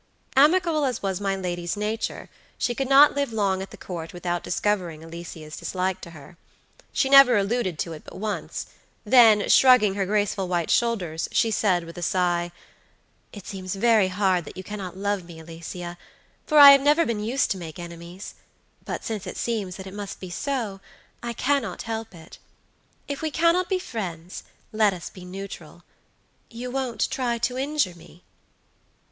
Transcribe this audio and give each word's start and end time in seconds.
Amicable 0.35 0.83
as 0.83 1.03
was 1.03 1.21
my 1.21 1.35
lady's 1.35 1.77
nature, 1.77 2.27
she 2.57 2.73
could 2.73 2.89
not 2.89 3.13
live 3.13 3.31
long 3.31 3.61
at 3.61 3.69
the 3.69 3.77
Court 3.77 4.13
without 4.13 4.41
discovering 4.41 5.03
Alicia's 5.03 5.55
dislike 5.55 6.01
to 6.01 6.09
her. 6.09 6.37
She 6.91 7.07
never 7.07 7.37
alluded 7.37 7.77
to 7.77 7.93
it 7.93 8.03
but 8.05 8.17
once; 8.17 8.65
then, 9.05 9.47
shrugging 9.47 9.93
her 9.93 10.07
graceful 10.07 10.47
white 10.47 10.71
shoulders, 10.71 11.29
she 11.31 11.51
said, 11.51 11.83
with 11.83 11.99
a 11.99 12.01
sigh: 12.01 12.51
"It 13.31 13.45
seems 13.45 13.75
very 13.75 14.07
hard 14.07 14.45
that 14.45 14.57
you 14.57 14.63
cannot 14.63 14.97
love 14.97 15.25
me, 15.25 15.37
Alicia, 15.39 15.99
for 16.47 16.57
I 16.57 16.71
have 16.71 16.81
never 16.81 17.05
been 17.05 17.19
used 17.23 17.51
to 17.51 17.57
make 17.59 17.77
enemies; 17.77 18.33
but 18.83 19.05
since 19.05 19.27
it 19.27 19.37
seems 19.37 19.75
that 19.75 19.85
it 19.85 19.93
must 19.93 20.19
be 20.19 20.31
so, 20.31 20.79
I 21.21 21.33
cannot 21.33 21.83
help 21.83 22.15
it. 22.15 22.39
If 23.07 23.21
we 23.21 23.29
cannot 23.29 23.69
be 23.69 23.77
friends, 23.77 24.41
let 24.71 24.93
us 24.93 25.11
be 25.11 25.25
neutral. 25.25 25.83
You 26.49 26.71
won't 26.71 27.07
try 27.11 27.37
to 27.45 27.55
injure 27.59 27.93
me?" 27.93 28.23